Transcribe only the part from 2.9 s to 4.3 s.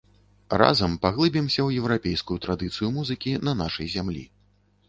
музыкі на нашай зямлі.